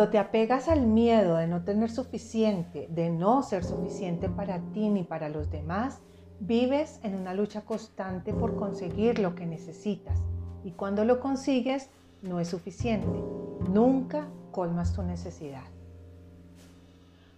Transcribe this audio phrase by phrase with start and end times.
[0.00, 4.88] Cuando te apegas al miedo de no tener suficiente, de no ser suficiente para ti
[4.88, 6.00] ni para los demás,
[6.38, 10.18] vives en una lucha constante por conseguir lo que necesitas.
[10.64, 11.90] Y cuando lo consigues,
[12.22, 13.22] no es suficiente.
[13.70, 15.64] Nunca colmas tu necesidad.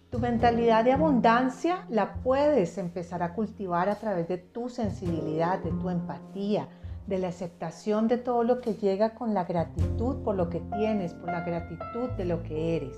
[0.09, 5.71] Tu mentalidad de abundancia la puedes empezar a cultivar a través de tu sensibilidad, de
[5.71, 6.69] tu empatía,
[7.07, 11.13] de la aceptación de todo lo que llega con la gratitud por lo que tienes,
[11.13, 12.97] por la gratitud de lo que eres.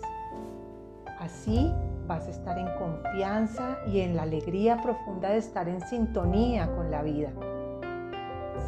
[1.19, 1.71] Así
[2.07, 6.91] vas a estar en confianza y en la alegría profunda de estar en sintonía con
[6.91, 7.31] la vida.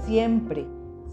[0.05, 0.66] Siempre,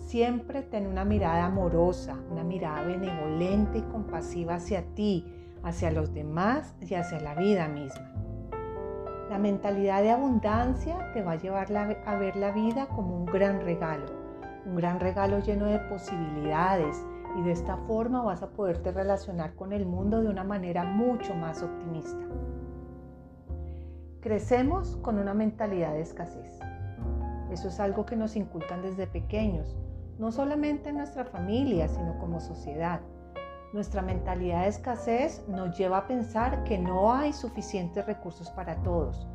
[0.07, 5.27] siempre ten una mirada amorosa, una mirada benevolente y compasiva hacia ti,
[5.63, 8.24] hacia los demás y hacia la vida misma.
[9.31, 11.75] La mentalidad de abundancia te va a llevar
[12.07, 14.05] a ver la vida como un gran regalo,
[14.67, 17.05] un gran regalo lleno de posibilidades
[17.37, 21.35] y de esta forma vas a poderte relacionar con el mundo de una manera mucho
[21.35, 22.25] más optimista.
[24.21, 26.61] Crecemos con una mentalidad de escasez.
[27.51, 29.77] Eso es algo que nos inculcan desde pequeños,
[30.19, 33.01] no solamente en nuestra familia, sino como sociedad.
[33.75, 39.27] Nuestra mentalidad de escasez nos lleva a pensar que no hay suficientes recursos para todos.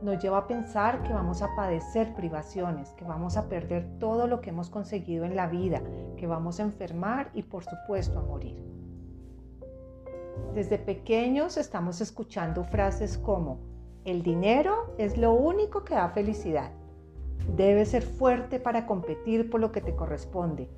[0.00, 4.40] Nos lleva a pensar que vamos a padecer privaciones, que vamos a perder todo lo
[4.40, 5.82] que hemos conseguido en la vida,
[6.16, 8.62] que vamos a enfermar y por supuesto a morir.
[10.54, 13.58] Desde pequeños estamos escuchando frases como,
[14.04, 16.70] el dinero es lo único que da felicidad.
[17.56, 20.70] Debes ser fuerte para competir por lo que te corresponde.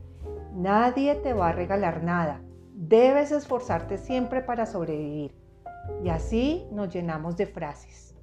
[0.55, 2.41] Nadie te va a regalar nada.
[2.75, 5.35] Debes esforzarte siempre para sobrevivir.
[6.05, 8.15] Y así nos llenamos de frases.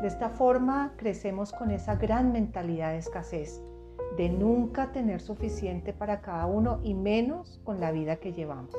[0.00, 3.62] De esta forma crecemos con esa gran mentalidad de escasez,
[4.16, 8.74] de nunca tener suficiente para cada uno y menos con la vida que llevamos.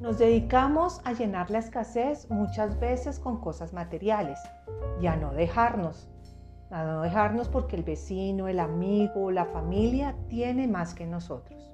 [0.00, 4.38] Nos dedicamos a llenar la escasez muchas veces con cosas materiales
[5.00, 6.08] y a no dejarnos.
[6.70, 11.73] A no dejarnos porque el vecino, el amigo, la familia tiene más que nosotros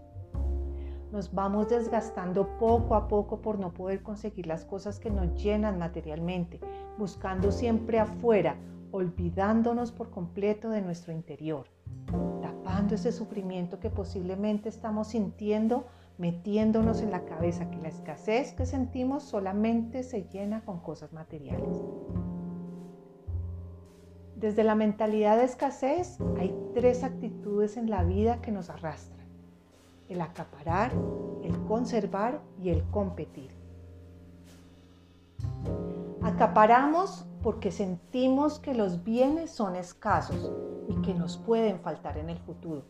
[1.13, 5.79] nos vamos desgastando poco a poco por no poder conseguir las cosas que nos llenan
[5.79, 6.61] materialmente,
[6.99, 8.57] buscando siempre afuera,
[8.93, 11.67] olvidándonos por completo de nuestro interior,
[12.41, 15.87] tapando ese sufrimiento que posiblemente estamos sintiendo,
[16.19, 21.85] metiéndonos en la cabeza que la escasez que sentimos solamente se llena con cosas materiales.
[24.37, 29.20] Desde la mentalidad de escasez hay tres actitudes en la vida que nos arrastran
[30.11, 30.93] el acaparar,
[31.43, 33.51] el conservar y el competir.
[36.21, 40.53] Acaparamos porque sentimos que los bienes son escasos
[40.89, 42.83] y que nos pueden faltar en el futuro.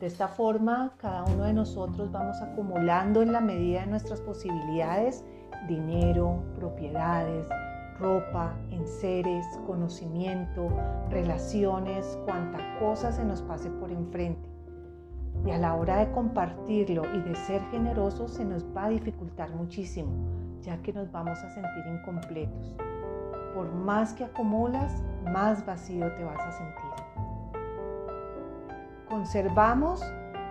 [0.00, 5.24] De esta forma, cada uno de nosotros vamos acumulando en la medida de nuestras posibilidades
[5.68, 7.46] dinero, propiedades,
[8.00, 10.68] ropa, enseres, conocimiento,
[11.08, 14.51] relaciones, cuanta cosa se nos pase por enfrente
[15.44, 19.50] y a la hora de compartirlo y de ser generosos se nos va a dificultar
[19.50, 20.12] muchísimo,
[20.60, 22.76] ya que nos vamos a sentir incompletos.
[23.54, 26.82] Por más que acumulas, más vacío te vas a sentir.
[29.08, 30.02] Conservamos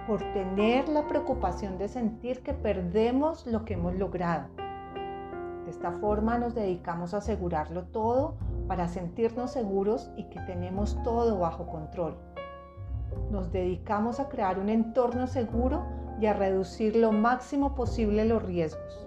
[0.08, 4.50] por tener la preocupación de sentir que perdemos lo que hemos logrado.
[5.64, 8.36] De esta forma nos dedicamos a asegurarlo todo
[8.68, 12.18] para sentirnos seguros y que tenemos todo bajo control
[13.30, 15.84] nos dedicamos a crear un entorno seguro
[16.20, 19.06] y a reducir lo máximo posible los riesgos.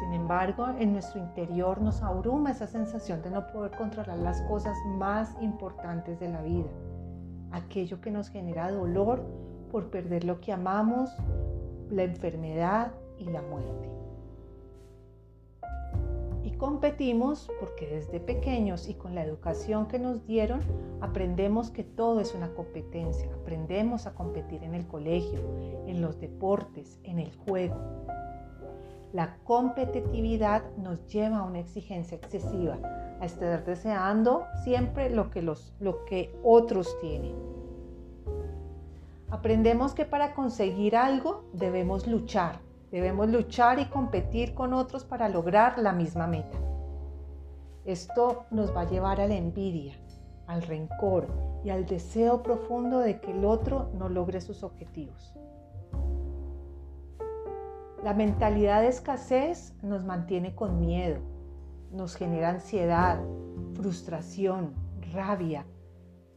[0.00, 4.76] Sin embargo, en nuestro interior nos abruma esa sensación de no poder controlar las cosas
[4.86, 6.70] más importantes de la vida,
[7.52, 9.22] aquello que nos genera dolor
[9.70, 11.10] por perder lo que amamos,
[11.90, 13.99] la enfermedad y la muerte
[16.60, 20.60] competimos porque desde pequeños y con la educación que nos dieron
[21.00, 25.40] aprendemos que todo es una competencia, aprendemos a competir en el colegio,
[25.86, 27.76] en los deportes, en el juego.
[29.14, 32.78] La competitividad nos lleva a una exigencia excesiva,
[33.20, 37.34] a estar deseando siempre lo que, los, lo que otros tienen.
[39.30, 42.60] Aprendemos que para conseguir algo debemos luchar,
[42.90, 46.58] Debemos luchar y competir con otros para lograr la misma meta.
[47.84, 49.94] Esto nos va a llevar a la envidia,
[50.46, 51.28] al rencor
[51.64, 55.34] y al deseo profundo de que el otro no logre sus objetivos.
[58.02, 61.20] La mentalidad de escasez nos mantiene con miedo,
[61.92, 63.20] nos genera ansiedad,
[63.74, 64.74] frustración,
[65.12, 65.64] rabia.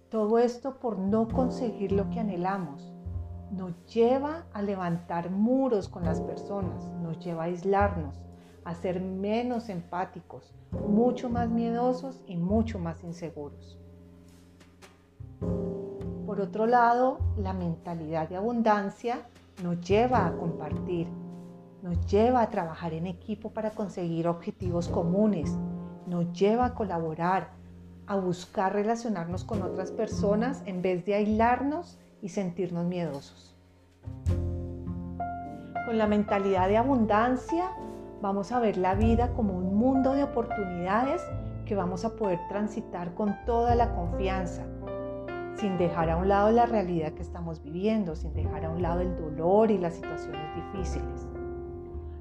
[0.10, 2.94] Todo esto por no conseguir lo que anhelamos
[3.56, 8.20] nos lleva a levantar muros con las personas, nos lleva a aislarnos,
[8.66, 10.56] a ser menos empáticos,
[10.88, 13.78] mucho más miedosos y mucho más inseguros.
[16.26, 19.28] Por otro lado, la mentalidad de abundancia
[19.62, 21.08] nos lleva a compartir,
[21.84, 25.56] nos lleva a trabajar en equipo para conseguir objetivos comunes,
[26.08, 27.52] nos lleva a colaborar,
[28.08, 33.54] a buscar relacionarnos con otras personas en vez de aislarnos y sentirnos miedosos.
[35.86, 37.70] Con la mentalidad de abundancia
[38.22, 41.22] vamos a ver la vida como un mundo de oportunidades
[41.66, 44.64] que vamos a poder transitar con toda la confianza,
[45.58, 49.02] sin dejar a un lado la realidad que estamos viviendo, sin dejar a un lado
[49.02, 51.28] el dolor y las situaciones difíciles.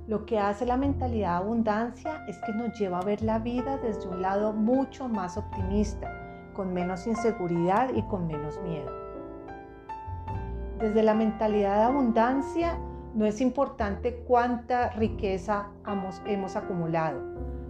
[0.08, 3.78] Lo que hace la mentalidad de abundancia es que nos lleva a ver la vida
[3.78, 6.12] desde un lado mucho más optimista,
[6.54, 9.01] con menos inseguridad y con menos miedo.
[10.82, 12.76] Desde la mentalidad de abundancia
[13.14, 15.68] no es importante cuánta riqueza
[16.26, 17.20] hemos, acumulado,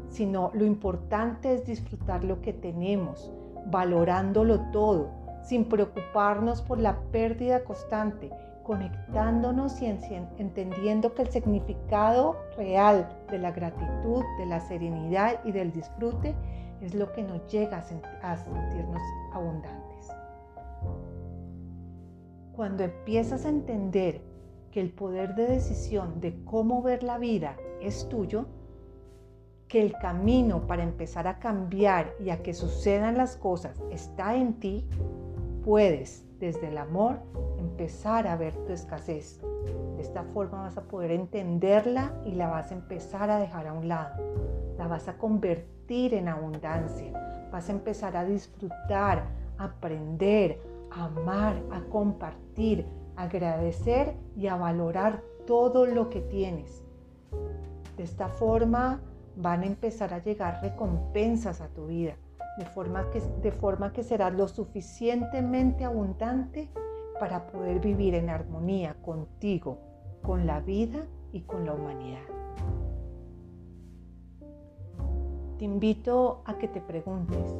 [0.08, 3.30] sino lo importante es disfrutar lo que tenemos,
[3.66, 5.10] valorándolo todo,
[5.42, 8.30] sin preocuparnos por la pérdida constante,
[8.62, 9.94] conectándonos y
[10.38, 16.34] entendiendo que el significado real de la gratitud, de la serenidad y del disfrute
[16.80, 17.84] es lo que nos llega
[18.22, 19.02] a sentirnos
[19.34, 19.81] abundantes.
[22.54, 24.20] Cuando empiezas a entender
[24.70, 28.46] que el poder de decisión de cómo ver la vida es tuyo,
[29.68, 34.60] que el camino para empezar a cambiar y a que sucedan las cosas está en
[34.60, 34.86] ti,
[35.64, 37.20] puedes desde el amor
[37.58, 39.40] empezar a ver tu escasez.
[39.96, 43.72] De esta forma vas a poder entenderla y la vas a empezar a dejar a
[43.72, 44.22] un lado.
[44.76, 47.12] La vas a convertir en abundancia.
[47.50, 49.24] Vas a empezar a disfrutar,
[49.56, 50.58] a aprender,
[50.94, 52.86] a amar, a compartir,
[53.16, 56.84] agradecer y a valorar todo lo que tienes.
[57.96, 59.00] De esta forma
[59.36, 62.16] van a empezar a llegar recompensas a tu vida,
[62.58, 66.70] de forma que, de forma que serás lo suficientemente abundante
[67.18, 69.78] para poder vivir en armonía contigo,
[70.22, 72.20] con la vida y con la humanidad.
[75.58, 77.54] Te invito a que te preguntes,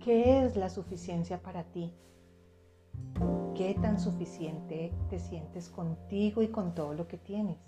[0.00, 1.92] ¿qué es la suficiencia para ti?
[3.54, 7.58] ¿Qué tan suficiente te sientes contigo y con todo lo que tienes?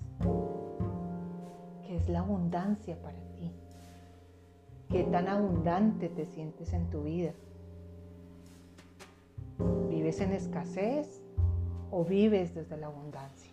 [1.86, 3.52] ¿Qué es la abundancia para ti?
[4.88, 7.32] ¿Qué tan abundante te sientes en tu vida?
[9.88, 11.22] ¿Vives en escasez
[11.90, 13.50] o vives desde la abundancia?